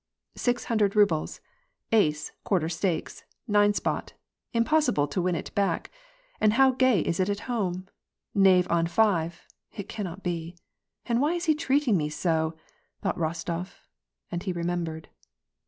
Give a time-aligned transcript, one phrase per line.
[0.35, 1.41] <^Six hundred rubles,
[1.91, 4.13] ace, quarter^akes, nine spot—
[4.51, 5.91] im possible to win it back—
[6.41, 7.87] and how gay it is at home!—
[8.33, 9.45] Knave on five—
[9.77, 10.57] it cannot be.—
[11.05, 12.55] And why is he treating me so?"
[13.03, 13.73] thought Eostof,
[14.31, 15.09] and he remembered.